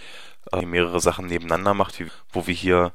äh, 0.52 0.64
mehrere 0.64 1.00
Sachen 1.00 1.26
nebeneinander 1.26 1.74
macht, 1.74 1.98
wie, 2.00 2.10
wo 2.30 2.46
wir 2.46 2.54
hier 2.54 2.92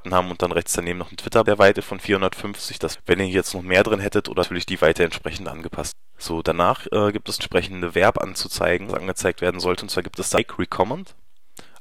die 0.00 0.10
haben 0.10 0.30
und 0.30 0.42
dann 0.42 0.52
rechts 0.52 0.72
daneben 0.72 0.98
noch 0.98 1.10
ein 1.10 1.16
Twitter 1.16 1.44
der 1.44 1.58
Weite 1.58 1.82
von 1.82 2.00
450, 2.00 2.78
das, 2.78 2.98
wenn 3.06 3.20
ihr 3.20 3.26
jetzt 3.26 3.54
noch 3.54 3.62
mehr 3.62 3.82
drin 3.82 4.00
hättet 4.00 4.28
oder 4.28 4.42
natürlich 4.42 4.66
die 4.66 4.80
Weite 4.80 5.04
entsprechend 5.04 5.48
angepasst. 5.48 5.94
So, 6.18 6.42
danach 6.42 6.86
äh, 6.92 7.12
gibt 7.12 7.28
es 7.28 7.36
entsprechende 7.36 7.94
Verb 7.94 8.18
anzuzeigen, 8.18 8.88
das 8.88 8.98
angezeigt 8.98 9.40
werden 9.40 9.60
sollte, 9.60 9.82
und 9.84 9.88
zwar 9.90 10.02
gibt 10.02 10.18
es 10.18 10.30
da 10.30 10.38
Like, 10.38 10.58
Recommend 10.58 11.14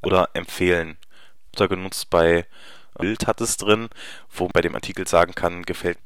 oder 0.02 0.30
Empfehlen. 0.34 0.98
Da 1.54 1.68
genutzt 1.68 2.10
bei 2.10 2.46
Bild 2.98 3.28
hat 3.28 3.42
es 3.42 3.58
drin, 3.58 3.90
wo 4.30 4.46
man 4.46 4.52
bei 4.54 4.62
dem 4.62 4.76
Artikel 4.76 5.08
sagen 5.08 5.34
kann, 5.34 5.64
gefällt. 5.64 5.98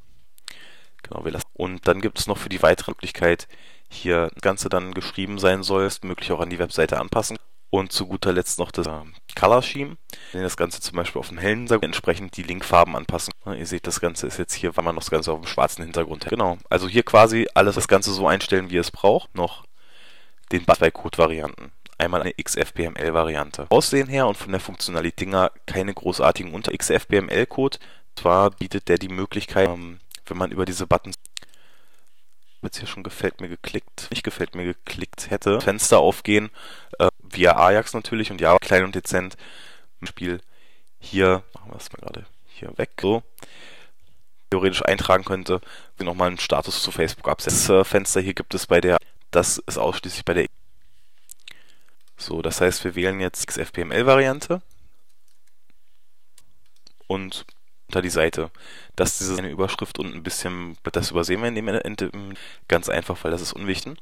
Genau, 1.03 1.23
wir 1.23 1.31
lassen. 1.31 1.47
Und 1.53 1.87
dann 1.87 2.01
gibt 2.01 2.19
es 2.19 2.27
noch 2.27 2.37
für 2.37 2.49
die 2.49 2.63
weitere 2.63 2.91
Möglichkeit, 2.91 3.47
hier 3.89 4.29
das 4.33 4.41
Ganze 4.41 4.69
dann 4.69 4.93
geschrieben 4.93 5.37
sein 5.37 5.63
soll, 5.63 5.89
möglich 6.01 6.31
auch 6.31 6.39
an 6.39 6.49
die 6.49 6.59
Webseite 6.59 6.99
anpassen. 6.99 7.37
Und 7.75 7.91
zu 7.91 8.07
guter 8.07 8.31
Letzt 8.31 8.57
noch 8.57 8.71
das 8.71 8.87
äh, 8.87 9.01
Color 9.37 9.61
Scheme, 9.61 9.97
wenn 10.31 10.43
das 10.43 10.55
Ganze 10.55 10.79
zum 10.79 10.95
Beispiel 10.95 11.19
auf 11.19 11.27
dem 11.27 11.37
hellen 11.37 11.67
Hintergrund 11.67 11.83
entsprechend 11.83 12.37
die 12.37 12.43
Linkfarben 12.43 12.95
anpassen. 12.95 13.33
ihr 13.45 13.65
seht, 13.65 13.85
das 13.85 13.99
Ganze 13.99 14.27
ist 14.27 14.37
jetzt 14.37 14.53
hier, 14.53 14.77
weil 14.77 14.85
man 14.85 14.95
noch 14.95 15.01
das 15.01 15.11
Ganze 15.11 15.33
auf 15.33 15.41
dem 15.41 15.47
schwarzen 15.47 15.83
Hintergrund 15.83 16.23
hat. 16.23 16.29
Genau, 16.29 16.57
also 16.69 16.87
hier 16.87 17.03
quasi 17.03 17.49
alles 17.53 17.75
das 17.75 17.89
Ganze 17.89 18.13
so 18.13 18.29
einstellen, 18.29 18.69
wie 18.69 18.77
es 18.77 18.91
braucht. 18.91 19.35
Noch 19.35 19.65
den 20.53 20.63
zwei 20.63 20.89
Code-Varianten. 20.89 21.73
Einmal 21.97 22.21
eine 22.21 22.33
XFBML-Variante. 22.41 23.67
Aussehen 23.69 24.07
her 24.07 24.27
und 24.27 24.37
von 24.37 24.53
der 24.53 24.61
Funktionalität 24.61 25.27
her 25.33 25.51
keine 25.65 25.93
großartigen 25.93 26.53
Unter 26.53 26.71
XFBML-Code. 26.71 27.77
Zwar 28.15 28.51
bietet 28.51 28.87
der 28.87 28.99
die 28.99 29.09
Möglichkeit, 29.09 29.67
ähm, 29.67 29.99
wenn 30.27 30.37
man 30.37 30.51
über 30.51 30.63
diese 30.63 30.87
Buttons 30.87 31.15
jetzt 32.65 32.79
hier 32.79 32.87
schon 32.87 33.03
gefällt 33.03 33.41
mir 33.41 33.49
geklickt, 33.49 34.07
nicht 34.11 34.23
gefällt 34.23 34.55
mir 34.55 34.65
geklickt 34.65 35.29
hätte, 35.29 35.61
Fenster 35.61 35.99
aufgehen, 35.99 36.49
äh, 36.99 37.09
via 37.23 37.55
Ajax 37.57 37.93
natürlich 37.93 38.31
und 38.31 38.41
ja, 38.41 38.57
klein 38.59 38.83
und 38.83 38.95
dezent. 38.95 39.37
Spiel 40.03 40.39
hier, 40.99 41.43
machen 41.53 41.71
wir 41.71 41.77
das 41.77 41.91
mal 41.91 41.99
gerade 41.99 42.25
hier 42.45 42.77
weg, 42.77 42.91
so, 43.01 43.23
theoretisch 44.51 44.85
eintragen 44.85 45.23
könnte, 45.23 45.61
nochmal 45.99 46.27
einen 46.27 46.37
Status 46.37 46.83
zu 46.83 46.91
Facebook 46.91 47.27
absetzen. 47.27 47.75
Das 47.75 47.87
äh, 47.87 47.89
Fenster 47.89 48.21
hier 48.21 48.33
gibt 48.33 48.53
es 48.53 48.67
bei 48.67 48.81
der, 48.81 48.97
das 49.31 49.57
ist 49.57 49.77
ausschließlich 49.77 50.25
bei 50.25 50.33
der 50.33 50.45
so, 52.17 52.41
das 52.41 52.61
heißt, 52.61 52.83
wir 52.83 52.95
wählen 52.95 53.19
jetzt 53.19 53.47
XFPML-Variante 53.47 54.61
und 57.07 57.45
unter 57.87 58.01
die 58.01 58.09
Seite. 58.09 58.51
Dass 58.95 59.17
diese 59.17 59.37
eine 59.37 59.49
Überschrift 59.49 59.99
und 59.99 60.13
ein 60.13 60.23
bisschen, 60.23 60.77
das 60.83 61.11
übersehen 61.11 61.41
wir 61.41 61.47
in 61.47 61.55
dem 61.55 61.67
Ende 61.67 62.11
ganz 62.67 62.89
einfach, 62.89 63.23
weil 63.23 63.31
das 63.31 63.41
ist 63.41 63.53
unwichtig. 63.53 63.97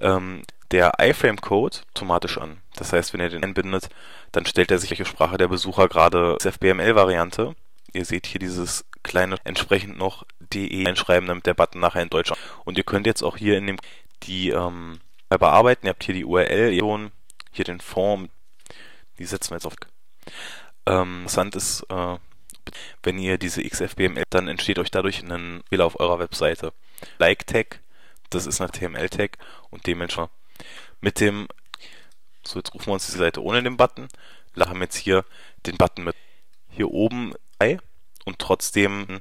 Ähm, 0.00 0.42
der 0.70 0.92
iframe-Code 1.00 1.78
automatisch 1.94 2.38
an. 2.38 2.58
Das 2.76 2.92
heißt, 2.92 3.12
wenn 3.12 3.20
ihr 3.20 3.30
den 3.30 3.42
einbindet, 3.42 3.88
dann 4.32 4.46
stellt 4.46 4.70
er 4.70 4.78
sich, 4.78 4.90
welche 4.90 5.06
Sprache 5.06 5.38
der 5.38 5.48
Besucher 5.48 5.88
gerade 5.88 6.36
XFBML-Variante. 6.36 7.54
Ihr 7.92 8.04
seht 8.04 8.26
hier 8.26 8.38
dieses 8.38 8.84
kleine 9.02 9.36
entsprechend 9.44 9.96
noch 9.96 10.24
DE 10.38 10.86
einschreiben, 10.86 11.28
damit 11.28 11.46
der 11.46 11.54
Button 11.54 11.80
nachher 11.80 12.02
in 12.02 12.10
Deutsch. 12.10 12.32
Und 12.64 12.76
ihr 12.76 12.84
könnt 12.84 13.06
jetzt 13.06 13.22
auch 13.22 13.36
hier 13.36 13.56
in 13.56 13.66
dem 13.66 13.78
die 14.24 14.50
ähm, 14.50 15.00
bearbeiten. 15.28 15.86
Ihr 15.86 15.90
habt 15.90 16.04
hier 16.04 16.14
die 16.14 16.24
URL, 16.24 16.70
hier 17.52 17.64
den 17.64 17.80
Form, 17.80 18.28
die 19.18 19.24
setzen 19.24 19.50
wir 19.50 19.56
jetzt 19.56 19.66
auf. 19.66 19.74
Ähm, 20.86 21.20
interessant 21.20 21.56
ist, 21.56 21.86
äh, 21.88 22.16
wenn 23.02 23.18
ihr 23.18 23.38
diese 23.38 23.62
XFBML, 23.62 24.24
dann 24.30 24.48
entsteht 24.48 24.78
euch 24.78 24.90
dadurch 24.90 25.22
ein 25.22 25.62
Fehler 25.68 25.86
auf 25.86 26.00
eurer 26.00 26.18
Webseite. 26.18 26.72
Like 27.18 27.46
Tag, 27.46 27.80
das 28.30 28.46
ist 28.46 28.60
ein 28.60 28.68
HTML-Tag 28.68 29.38
und 29.70 29.86
dementsprechend 29.86 30.32
mit 31.00 31.20
dem, 31.20 31.46
so 32.42 32.58
jetzt 32.58 32.74
rufen 32.74 32.86
wir 32.86 32.94
uns 32.94 33.06
die 33.06 33.16
Seite 33.16 33.42
ohne 33.42 33.62
den 33.62 33.76
Button, 33.76 34.08
haben 34.58 34.82
jetzt 34.82 34.96
hier 34.96 35.24
den 35.66 35.76
Button 35.76 36.04
mit 36.04 36.16
hier 36.70 36.90
oben 36.90 37.34
und 38.24 38.38
trotzdem 38.38 39.20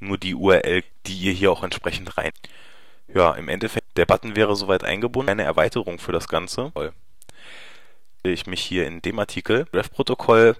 nur 0.00 0.18
die 0.18 0.34
URL, 0.34 0.82
die 1.06 1.16
ihr 1.16 1.32
hier 1.32 1.52
auch 1.52 1.62
entsprechend 1.62 2.18
rein. 2.18 2.32
Ja, 3.06 3.34
im 3.34 3.48
Endeffekt, 3.48 3.96
der 3.96 4.06
Button 4.06 4.36
wäre 4.36 4.56
soweit 4.56 4.84
eingebunden, 4.84 5.30
eine 5.30 5.44
Erweiterung 5.44 5.98
für 5.98 6.12
das 6.12 6.28
Ganze. 6.28 6.72
Ich 8.22 8.46
mich 8.46 8.62
hier 8.62 8.86
in 8.86 9.02
dem 9.02 9.18
Artikel 9.18 9.66
Ref-Protokoll 9.72 10.56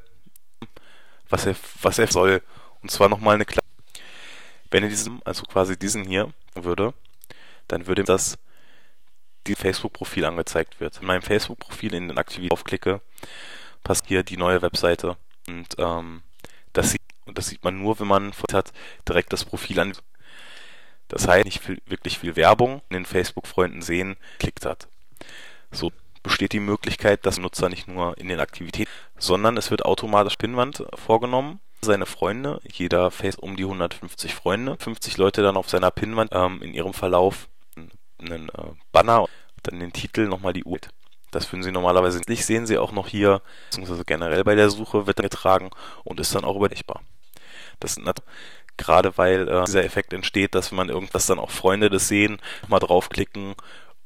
was 1.33 1.47
er, 1.47 1.57
was 1.81 1.99
er 1.99 2.07
soll. 2.07 2.43
Und 2.83 2.91
zwar 2.91 3.09
nochmal 3.09 3.35
eine 3.35 3.45
Klasse. 3.45 3.67
Wenn 4.71 4.85
er 4.85 4.89
diesen, 4.89 5.21
also 5.25 5.45
quasi 5.45 5.79
diesen 5.79 6.05
hier 6.05 6.33
würde, 6.55 6.95
dann 7.69 7.87
würde 7.87 8.05
das 8.05 8.39
die 9.47 9.55
Facebook-Profil 9.55 10.25
angezeigt 10.25 10.79
wird. 10.79 11.01
In 11.01 11.07
meinem 11.07 11.23
Facebook-Profil 11.23 11.95
in 11.95 12.09
den 12.09 12.19
Aktivitäten 12.19 12.53
aufklicke, 12.53 13.01
passt 13.83 14.07
hier 14.07 14.23
die 14.23 14.37
neue 14.37 14.63
Webseite. 14.63 15.17
Und 15.49 15.75
ähm, 15.79 16.23
das, 16.73 16.93
sieht, 16.93 17.01
und 17.25 17.39
das 17.39 17.49
sieht 17.49 17.65
man 17.65 17.81
nur, 17.81 17.99
wenn 17.99 18.07
man 18.07 18.33
hat, 18.53 18.73
direkt 19.09 19.33
das 19.33 19.45
Profil 19.45 19.81
an. 19.81 19.93
Das 21.09 21.27
heißt, 21.27 21.45
nicht 21.45 21.63
viel, 21.63 21.83
wirklich 21.87 22.19
viel 22.19 22.37
Werbung 22.37 22.83
in 22.89 22.95
den 22.95 23.07
Facebook-Freunden 23.07 23.83
sehen, 23.83 24.17
klickt 24.39 24.65
hat. 24.65 24.87
So, 25.71 25.93
besteht 26.23 26.53
die 26.53 26.61
Möglichkeit, 26.61 27.27
dass 27.27 27.39
Nutzer 27.39 27.69
nicht 27.69 27.89
nur 27.89 28.17
in 28.19 28.29
den 28.29 28.41
Aktivitäten, 28.41 28.91
sondern 29.19 29.57
es 29.57 29.71
wird 29.71 29.85
automatisch 29.85 30.37
Pinwand 30.37 30.85
vorgenommen. 30.95 31.61
Seine 31.85 32.07
Freunde, 32.07 32.61
jeder 32.73 33.11
Face 33.11 33.37
um 33.37 33.57
die 33.57 33.65
150 33.65 34.35
Freunde, 34.35 34.77
50 34.79 35.17
Leute 35.17 35.43
dann 35.43 35.57
auf 35.57 35.69
seiner 35.69 35.91
Pinwand 35.91 36.31
ähm, 36.33 36.63
in 36.63 36.75
ihrem 36.75 36.95
Verlauf 36.95 37.49
einen 38.21 38.49
äh, 38.51 38.73
Banner, 38.93 39.27
dann 39.65 39.81
den 39.81 39.93
Titel, 39.93 40.29
nochmal 40.29 40.53
die 40.53 40.65
Uhr. 40.65 40.79
Das 41.33 41.47
finden 41.47 41.65
Sie 41.65 41.73
normalerweise 41.73 42.21
nicht. 42.29 42.45
Sehen 42.45 42.67
Sie 42.67 42.79
auch 42.79 42.93
noch 42.93 43.09
hier, 43.09 43.41
beziehungsweise 43.71 44.05
generell 44.05 44.45
bei 44.45 44.55
der 44.55 44.71
Suche 44.71 45.07
wird 45.07 45.17
getragen 45.17 45.71
und 46.05 46.21
ist 46.21 46.35
dann 46.35 46.45
auch 46.45 46.57
übersichtbar. 46.57 47.01
Das 47.81 47.95
sind 47.95 48.09
gerade 48.77 49.17
weil 49.19 49.49
äh, 49.49 49.65
dieser 49.65 49.85
Effekt 49.85 50.13
entsteht, 50.13 50.55
dass 50.55 50.71
wenn 50.71 50.77
man 50.77 50.89
irgendwas 50.89 51.27
dann 51.27 51.39
auch 51.39 51.51
Freunde 51.51 51.91
das 51.91 52.09
sehen, 52.09 52.39
nochmal 52.63 52.81
draufklicken 52.81 53.55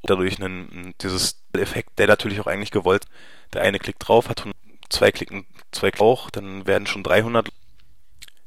dadurch 0.03 0.41
einen, 0.41 0.95
dieses 1.01 1.43
Effekt, 1.61 1.99
der 1.99 2.06
natürlich 2.06 2.41
auch 2.41 2.47
eigentlich 2.47 2.70
gewollt. 2.70 3.05
Der 3.53 3.62
eine 3.62 3.79
klickt 3.79 4.06
drauf, 4.06 4.29
hat 4.29 4.44
zwei 4.88 5.12
Klicken, 5.12 5.47
zwei 5.73 5.91
Klick 5.91 6.00
auch, 6.00 6.31
dann 6.31 6.67
werden 6.67 6.87
schon 6.87 7.03
300. 7.03 7.49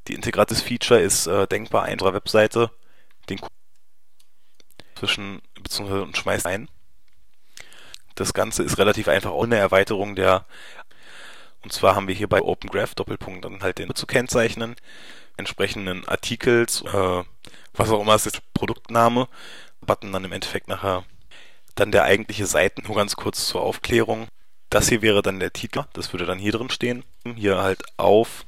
Die 0.08 0.14
integrates 0.14 0.62
Feature 0.62 1.00
ist 1.00 1.28
äh, 1.28 1.48
denkbar 1.48 1.88
in 1.88 1.94
unserer 1.94 2.14
Webseite, 2.14 2.72
den 3.30 3.40
zwischen 4.96 5.42
beziehungsweise 5.62 6.04
und 6.04 6.18
schmeißt 6.18 6.46
ein. 6.46 6.70
Das 8.16 8.34
Ganze 8.34 8.64
ist 8.64 8.78
relativ 8.78 9.08
einfach 9.08 9.32
ohne 9.32 9.56
Erweiterung 9.58 10.16
der 10.16 10.46
und 11.62 11.74
zwar 11.74 11.96
haben 11.96 12.08
wir 12.08 12.16
hier 12.16 12.30
bei 12.30 12.42
Open 12.42 12.70
Graph 12.70 12.96
Doppelpunkt 12.96 13.44
dann 13.44 13.62
halt 13.62 13.80
den 13.80 13.94
zu 13.94 14.06
kennzeichnen, 14.06 14.76
entsprechenden 15.38 16.08
Artikels, 16.08 16.84
äh, 16.84 17.24
was 17.74 17.90
auch 17.90 18.02
immer 18.02 18.16
ist 18.16 18.42
Produktname, 18.54 19.28
Button 19.82 20.12
dann 20.12 20.24
im 20.24 20.32
Endeffekt 20.32 20.68
nachher 20.68 21.04
dann 21.80 21.92
der 21.92 22.04
eigentliche 22.04 22.46
Seiten, 22.46 22.84
nur 22.88 22.96
ganz 22.96 23.16
kurz 23.16 23.48
zur 23.48 23.62
Aufklärung. 23.62 24.28
Das 24.70 24.90
hier 24.90 25.02
wäre 25.02 25.22
dann 25.22 25.40
der 25.40 25.54
Titel, 25.54 25.86
das 25.94 26.14
würde 26.14 26.26
dann 26.26 26.38
hier 26.38 26.52
drin 26.52 26.70
stehen. 26.70 27.04
Hier 27.36 27.58
halt 27.58 27.84
auf 27.98 28.46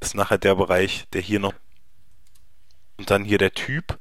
ist 0.00 0.14
nachher 0.14 0.38
der 0.38 0.54
Bereich, 0.54 1.06
der 1.12 1.20
hier 1.20 1.40
noch 1.40 1.52
und 2.96 3.10
dann 3.10 3.24
hier 3.24 3.38
der 3.38 3.52
Typ, 3.52 3.98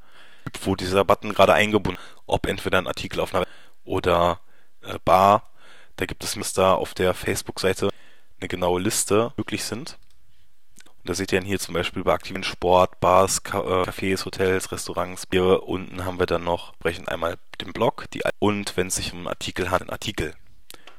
wo 0.61 0.75
dieser 0.75 1.03
Button 1.05 1.33
gerade 1.33 1.53
eingebunden, 1.53 2.01
ob 2.25 2.45
entweder 2.45 2.77
ein 2.77 2.87
Artikel 2.87 3.19
auf 3.19 3.33
einer 3.33 3.45
oder 3.83 4.39
äh, 4.81 4.97
Bar. 5.03 5.49
Da 5.95 6.05
gibt 6.05 6.23
es 6.23 6.35
Mister 6.35 6.77
auf 6.77 6.93
der 6.93 7.13
Facebook-Seite 7.13 7.89
eine 8.39 8.47
genaue 8.47 8.79
Liste 8.79 9.33
möglich 9.37 9.63
sind. 9.63 9.97
Da 11.07 11.13
seht 11.13 11.31
ihr 11.31 11.39
dann 11.39 11.47
hier 11.47 11.57
zum 11.57 11.73
Beispiel 11.73 12.03
bei 12.03 12.11
aktiven 12.11 12.43
Sport, 12.43 12.99
Bars, 12.99 13.37
äh, 13.37 13.51
Cafés, 13.51 14.25
Hotels, 14.25 14.73
Restaurants. 14.73 15.25
Hier 15.31 15.63
unten 15.63 16.03
haben 16.03 16.19
wir 16.19 16.25
dann 16.25 16.43
noch 16.43 16.73
sprechen 16.73 17.07
einmal 17.07 17.37
den 17.61 17.71
Blog 17.71 18.07
die, 18.13 18.23
und 18.39 18.75
wenn 18.75 18.87
es 18.87 18.97
sich 18.97 19.13
um 19.13 19.19
einen 19.19 19.27
Artikel 19.29 19.71
handelt, 19.71 19.83
einen 19.83 19.91
Artikel. 19.91 20.35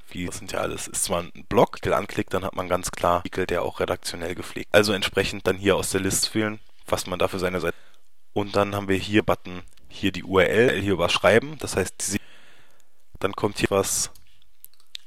Wie, 0.08 0.24
das 0.24 0.38
sind 0.38 0.50
ja 0.52 0.60
alles, 0.60 0.88
ist 0.88 1.04
zwar 1.04 1.24
ein 1.24 1.44
Blog, 1.50 1.82
der 1.82 1.98
anklickt, 1.98 2.32
dann 2.32 2.42
hat 2.42 2.56
man 2.56 2.70
ganz 2.70 2.90
klar 2.90 3.16
Artikel, 3.16 3.44
der 3.44 3.60
auch 3.60 3.80
redaktionell 3.80 4.34
gepflegt. 4.34 4.70
Also 4.72 4.94
entsprechend 4.94 5.46
dann 5.46 5.56
hier 5.56 5.76
aus 5.76 5.90
der 5.90 6.00
Liste 6.00 6.32
wählen, 6.32 6.58
was 6.86 7.06
man 7.06 7.18
da 7.18 7.28
für 7.28 7.38
seine 7.38 7.60
Seite. 7.60 7.76
Und 8.32 8.56
dann 8.56 8.74
haben 8.74 8.88
wir 8.88 8.96
hier 8.96 9.22
Button, 9.22 9.62
hier 9.88 10.10
die 10.10 10.24
URL, 10.24 10.80
hier 10.80 10.94
überschreiben. 10.94 11.58
Das 11.58 11.76
heißt, 11.76 12.18
dann 13.18 13.34
kommt 13.34 13.58
hier 13.58 13.70
was 13.70 14.10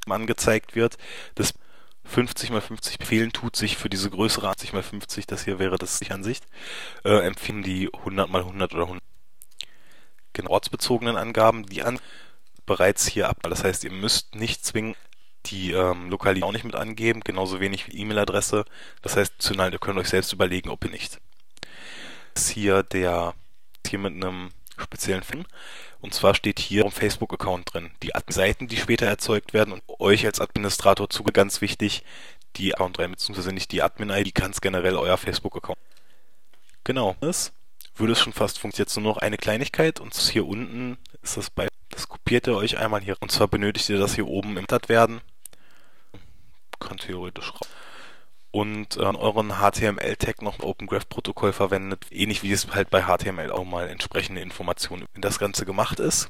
angezeigt 0.08 0.76
wird. 0.76 1.00
Das 1.34 1.56
50 2.04 2.50
mal 2.50 2.62
50 2.62 2.98
Befehlen 2.98 3.32
tut 3.32 3.56
sich 3.56 3.78
für 3.78 3.90
diese 3.90 4.10
größere 4.10 4.50
80 4.50 4.74
mal 4.74 4.84
50, 4.84 5.28
das 5.28 5.46
hier 5.46 5.60
wäre 5.60 5.78
das 5.78 6.00
die 6.00 6.12
Ansicht, 6.12 6.46
äh, 7.04 7.26
empfehlen 7.26 7.64
die 7.64 7.90
100 7.94 8.30
mal 8.30 8.42
100 8.42 8.74
oder 8.74 8.84
100 8.84 9.04
genau, 10.34 10.52
ortsbezogenen 10.52 11.18
Angaben, 11.18 11.66
die 11.66 11.84
an 11.84 12.00
bereits 12.66 13.08
hier 13.08 13.30
ab. 13.30 13.38
Das 13.44 13.64
heißt, 13.64 13.84
ihr 13.84 13.92
müsst 13.92 14.36
nicht 14.36 14.66
zwingend 14.66 14.98
die 15.48 15.72
ähm, 15.72 16.10
Lokalität 16.10 16.44
auch 16.44 16.52
nicht 16.52 16.66
mit 16.66 16.76
angeben, 16.76 17.22
genauso 17.22 17.60
wenig 17.60 17.88
wie 17.88 17.98
E-Mail-Adresse. 17.98 18.64
Das 19.02 19.18
heißt, 19.18 19.34
ihr 19.50 19.80
könnt 19.80 19.98
euch 19.98 20.10
selbst 20.10 20.32
überlegen, 20.34 20.70
ob 20.70 20.86
ihr 20.86 20.92
nicht. 20.92 21.20
Das 22.34 22.44
ist 22.44 22.50
hier 22.52 22.84
der 22.84 23.34
hier 23.88 24.00
mit 24.00 24.14
einem 24.14 24.52
speziellen 24.78 25.24
Film. 25.24 25.46
Und 26.02 26.14
zwar 26.14 26.34
steht 26.34 26.60
hier 26.60 26.84
im 26.84 26.92
Facebook-Account 26.92 27.74
drin. 27.74 27.92
Die 28.02 28.12
Seiten, 28.30 28.68
die 28.68 28.78
später 28.78 29.06
erzeugt 29.06 29.54
werden 29.54 29.72
und 29.72 29.84
euch 30.00 30.26
als 30.26 30.42
Administrator 30.42 31.10
zuge 31.10 31.32
ganz 31.32 31.62
wichtig, 31.62 32.04
die 32.56 32.74
Account 32.74 33.00
rein, 33.00 33.12
beziehungsweise 33.12 33.54
nicht 33.54 33.72
die 33.72 33.82
Admin-ID, 33.82 34.34
ganz 34.34 34.62
generell 34.62 34.96
euer 34.96 35.18
Facebook-Account. 35.18 35.78
Genau, 36.84 37.16
das 37.22 37.54
würde 37.96 38.14
es 38.14 38.20
schon 38.20 38.34
fast 38.34 38.58
funktionieren. 38.58 38.88
Jetzt 38.88 38.98
nur 38.98 39.14
noch 39.14 39.22
eine 39.22 39.38
Kleinigkeit 39.38 40.00
und 40.00 40.16
hier 40.16 40.48
unten 40.48 40.98
ist 41.22 41.38
das 41.38 41.50
bei, 41.52 41.68
das 41.90 42.08
kopiert 42.10 42.48
ihr 42.48 42.56
euch 42.56 42.78
einmal 42.78 43.02
hier. 43.02 43.16
Und 43.20 43.32
zwar 43.32 43.48
benötigt 43.48 43.88
ihr 43.90 44.00
das 44.00 44.16
hier 44.16 44.28
oben 44.28 44.58
im 44.58 44.66
Tat 44.66 44.90
werden. 44.90 45.22
Kann 46.80 46.98
theoretisch 46.98 47.54
raus 47.54 47.70
und 48.52 48.98
äh, 48.98 49.02
euren 49.02 49.54
HTML-Tag 49.54 50.42
noch 50.42 50.60
ein 50.60 50.66
Open 50.66 50.88
Graph 50.88 51.08
Protokoll 51.08 51.54
verwendet, 51.54 52.06
ähnlich 52.12 52.44
wie 52.44 52.52
es 52.52 52.68
halt 52.74 52.90
bei 52.90 53.04
HTML 53.04 53.52
auch 53.52 53.64
mal 53.64 53.90
entsprechende 53.90 54.42
Informationen. 54.42 55.06
Wenn 55.14 55.22
das 55.22 55.40
Ganze 55.40 55.66
gemacht 55.66 56.00
ist, 56.00 56.28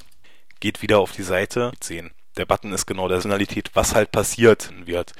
geht 0.59 0.81
wieder 0.81 0.99
auf 0.99 1.11
die 1.11 1.23
Seite, 1.23 1.71
sehen. 1.81 2.11
Der 2.37 2.45
Button 2.45 2.71
ist 2.71 2.85
genau 2.85 3.07
der 3.07 3.21
Signalität, 3.21 3.71
was 3.73 3.95
halt 3.95 4.11
passiert 4.11 4.71
wird. 4.85 5.13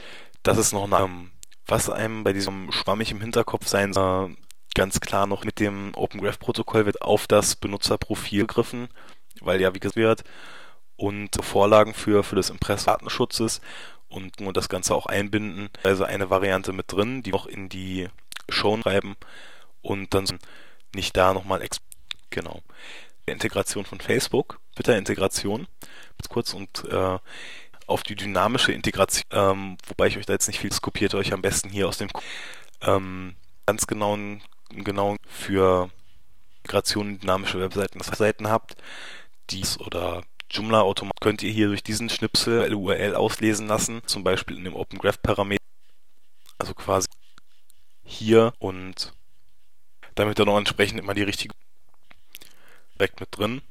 Das 0.43 0.57
ist 0.57 0.71
noch 0.71 0.85
eine, 0.85 1.03
ähm, 1.03 1.31
was 1.65 1.89
einem 1.89 2.23
bei 2.23 2.33
diesem 2.33 2.71
schwammig 2.71 3.11
im 3.11 3.21
Hinterkopf 3.21 3.67
sein 3.67 3.93
soll, 3.93 4.35
ganz 4.75 4.99
klar 4.99 5.27
noch 5.27 5.43
mit 5.43 5.59
dem 5.59 5.93
Open 5.95 6.21
Graph 6.21 6.39
Protokoll 6.39 6.85
wird 6.85 7.01
auf 7.01 7.27
das 7.27 7.55
Benutzerprofil 7.55 8.41
gegriffen, 8.41 8.87
weil 9.41 9.59
ja 9.59 9.73
wie 9.73 9.79
gesagt 9.79 9.97
wird 9.97 10.23
und 10.95 11.43
Vorlagen 11.43 11.93
für, 11.93 12.23
für 12.23 12.35
das 12.35 12.49
Impressum 12.49 12.85
Datenschutzes 12.93 13.61
und 14.11 14.39
nur 14.39 14.53
das 14.53 14.69
Ganze 14.69 14.93
auch 14.93 15.05
einbinden. 15.05 15.69
Also 15.83 16.03
eine 16.03 16.29
Variante 16.29 16.73
mit 16.73 16.91
drin, 16.91 17.23
die 17.23 17.31
noch 17.31 17.45
in 17.45 17.69
die 17.69 18.07
Show 18.49 18.77
schreiben 18.81 19.15
und 19.81 20.13
dann 20.13 20.25
nicht 20.93 21.15
da 21.17 21.33
nochmal 21.33 21.61
genau. 22.29 22.61
Die 23.27 23.31
Integration 23.31 23.85
von 23.85 24.01
Facebook, 24.01 24.59
Twitter-Integration, 24.75 25.67
kurz 26.29 26.53
und 26.53 26.83
äh, 26.85 27.17
auf 27.87 28.03
die 28.03 28.15
dynamische 28.15 28.71
Integration, 28.71 29.23
ähm, 29.31 29.77
wobei 29.87 30.07
ich 30.07 30.17
euch 30.17 30.25
da 30.25 30.33
jetzt 30.33 30.47
nicht 30.47 30.59
viel 30.59 30.69
kopiert, 30.69 31.13
euch 31.13 31.33
am 31.33 31.41
besten 31.41 31.69
hier 31.69 31.87
aus 31.87 31.97
dem 31.97 32.09
ähm, 32.81 33.35
ganz 33.65 33.87
genauen, 33.87 34.41
genauen 34.69 35.17
für 35.27 35.89
Integration 36.57 37.09
in 37.09 37.19
dynamische 37.19 37.59
Webseiten, 37.59 38.01
Seiten 38.01 38.49
habt, 38.49 38.75
dies 39.49 39.79
oder 39.79 40.23
Joomla 40.51 40.81
Automat 40.81 41.19
könnt 41.21 41.43
ihr 41.43 41.51
hier 41.51 41.67
durch 41.67 41.83
diesen 41.83 42.09
Schnipsel 42.09 42.73
URL 42.73 43.15
auslesen 43.15 43.67
lassen, 43.67 44.01
zum 44.05 44.23
Beispiel 44.23 44.57
in 44.57 44.65
dem 44.65 44.75
Open 44.75 44.99
Graph 44.99 45.21
Parameter, 45.21 45.63
also 46.57 46.73
quasi 46.73 47.07
hier 48.03 48.53
und 48.59 49.13
damit 50.15 50.39
dann 50.39 50.49
auch 50.49 50.57
entsprechend 50.57 50.99
immer 50.99 51.13
die 51.13 51.23
richtige 51.23 51.53
direkt 53.01 53.19
mit 53.19 53.29
drin. 53.35 53.61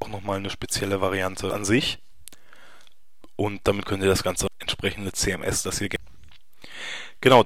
Auch 0.00 0.08
nochmal 0.08 0.36
eine 0.36 0.50
spezielle 0.50 1.00
Variante 1.00 1.52
an 1.52 1.64
sich. 1.64 1.98
Und 3.36 3.62
damit 3.64 3.86
könnt 3.86 4.02
ihr 4.02 4.08
das 4.08 4.22
ganze 4.22 4.46
entsprechende 4.60 5.12
CMS, 5.12 5.62
das 5.62 5.78
hier 5.78 5.88
Genau. 7.20 7.44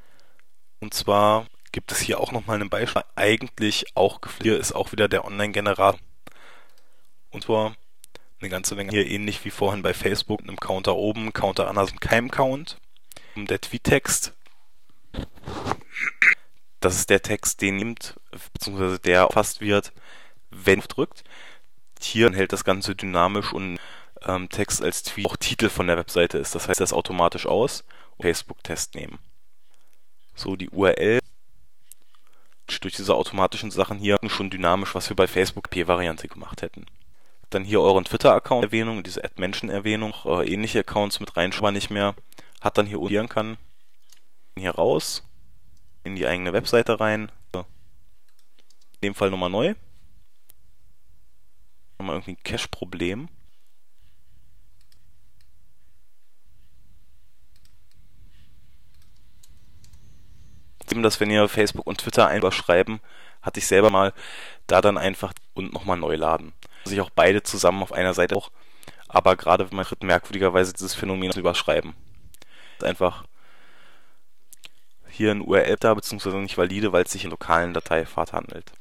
Und 0.81 0.93
zwar 0.93 1.47
gibt 1.73 1.93
es 1.93 2.01
hier 2.01 2.21
auch 2.21 2.33
nochmal 2.33 2.61
ein 2.61 2.69
Beispiel. 2.69 3.03
Eigentlich 3.17 3.87
auch, 3.97 4.21
hier 4.43 4.59
ist 4.59 4.73
auch 4.73 4.93
wieder 4.93 5.09
der 5.09 5.25
Online-Generator. 5.25 5.99
Und 7.31 7.45
zwar 7.45 7.75
eine 8.41 8.51
ganze 8.51 8.75
Menge. 8.75 8.91
Hier 8.91 9.07
ähnlich 9.07 9.45
wie 9.45 9.51
vorhin 9.51 9.83
bei 9.83 9.95
Facebook, 9.95 10.43
einem 10.43 10.57
Counter 10.57 10.97
oben, 10.97 11.33
Counter 11.33 11.69
anders 11.69 11.91
und 11.91 12.01
kein 12.01 12.31
Count. 12.31 12.79
Der 13.37 13.61
Tweet-Text, 13.61 14.33
das 16.81 16.97
ist 16.97 17.11
der 17.11 17.23
Text, 17.23 17.61
den 17.61 17.77
nimmt, 17.77 18.19
beziehungsweise 18.53 18.99
der 18.99 19.21
erfasst 19.21 19.61
wird, 19.61 19.93
wenn 20.51 20.81
drückt. 20.81 21.25
Hier 22.01 22.33
hält 22.33 22.53
das 22.53 22.65
Ganze 22.65 22.95
dynamisch 22.95 23.53
und 23.53 23.79
ähm, 24.23 24.49
Text 24.49 24.83
als 24.83 25.03
Tweet 25.03 25.27
auch 25.27 25.37
Titel 25.37 25.69
von 25.69 25.87
der 25.87 25.97
Webseite 25.97 26.39
ist. 26.39 26.55
Das 26.55 26.69
heißt, 26.69 26.81
das 26.81 26.93
automatisch 26.93 27.47
aus. 27.47 27.85
Facebook-Test 28.21 28.95
nehmen. 28.95 29.19
So, 30.35 30.57
die 30.57 30.71
URL 30.71 31.21
durch 32.81 32.95
diese 32.95 33.15
automatischen 33.15 33.71
Sachen 33.71 33.99
hier 33.99 34.19
schon 34.27 34.51
dynamisch, 34.51 34.95
was 34.95 35.09
wir 35.09 35.17
bei 35.17 35.27
Facebook 35.27 35.71
P-Variante 35.71 36.29
gemacht 36.29 36.63
hätten. 36.63 36.87
Dann 37.51 37.65
hier 37.65 37.81
euren 37.81 38.05
Twitter-Account-Erwähnung, 38.05 39.03
diese 39.03 39.25
Add-Menschen-Erwähnung, 39.25 40.15
äh, 40.27 40.53
ähnliche 40.53 40.81
Accounts 40.81 41.19
mit 41.19 41.37
reinschreiben 41.37 41.75
nicht 41.75 41.91
mehr. 41.91 42.15
Hat 42.61 42.77
dann 42.77 42.87
hier 42.87 43.01
unten 43.01 43.29
kann. 43.29 43.57
Hier 44.59 44.73
raus. 44.73 45.25
In 46.05 46.17
die 46.17 46.27
eigene 46.27 46.53
Webseite 46.53 47.01
rein. 47.01 47.33
In 47.55 47.65
dem 49.03 49.15
Fall 49.15 49.31
nochmal 49.31 49.51
neu. 49.51 49.75
Nochmal 51.99 52.17
irgendwie 52.17 52.33
ein 52.33 52.43
Cache-Problem. 52.43 53.29
dass 61.01 61.21
wenn 61.21 61.31
ihr 61.31 61.49
Facebook 61.49 61.87
und 61.87 61.99
Twitter 61.99 62.27
einfach 62.27 62.51
schreiben, 62.51 63.01
hatte 63.41 63.61
ich 63.61 63.69
selber 63.69 63.89
mal 63.89 64.13
da 64.67 64.81
dann 64.81 64.99
einfach 64.99 65.33
und 65.55 65.73
nochmal 65.73 65.97
neu 65.97 66.17
laden 66.17 66.53
sich 66.89 67.01
auch 67.01 67.11
beide 67.11 67.43
zusammen 67.43 67.83
auf 67.83 67.93
einer 67.93 68.15
Seite 68.15 68.37
auch. 68.37 68.51
Aber 69.09 69.37
gerade 69.37 69.71
wenn 69.71 69.77
man 69.77 69.87
tritt 69.87 70.03
merkwürdigerweise 70.03 70.73
dieses 70.73 70.95
Phänomen 70.95 71.33
zu 71.33 71.41
überschreiben. 71.41 71.95
Ist 72.79 72.85
einfach 72.85 73.25
hier 75.09 75.31
ein 75.31 75.41
URL 75.41 75.77
da, 75.81 75.95
beziehungsweise 75.95 76.37
nicht 76.37 76.59
valide, 76.59 76.93
weil 76.93 77.05
es 77.05 77.13
sich 77.13 77.25
in 77.25 77.31
lokalen 77.31 77.75
Dateipfad 77.75 78.33
handelt. 78.33 78.73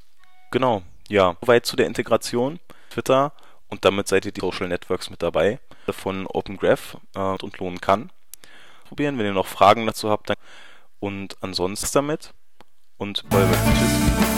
Genau, 0.51 0.83
ja. 1.07 1.35
Soweit 1.41 1.65
zu 1.65 1.75
der 1.75 1.87
Integration. 1.87 2.59
Twitter 2.89 3.33
und 3.69 3.85
damit 3.85 4.07
seid 4.07 4.25
ihr 4.25 4.31
die 4.31 4.41
Social 4.41 4.67
Networks 4.67 5.09
mit 5.09 5.21
dabei 5.21 5.59
von 5.89 6.27
Open 6.27 6.57
Graph 6.57 6.97
äh, 7.15 7.19
und 7.19 7.57
lohnen 7.59 7.81
kann. 7.81 8.11
Probieren, 8.87 9.17
wenn 9.17 9.25
ihr 9.25 9.33
noch 9.33 9.47
Fragen 9.47 9.85
dazu 9.85 10.09
habt. 10.09 10.29
Dann 10.29 10.37
und 10.99 11.37
ansonsten 11.41 11.89
damit 11.93 12.33
und 12.97 13.27
bye 13.29 13.45
bye. 13.45 13.57
Tschüss. 13.77 14.36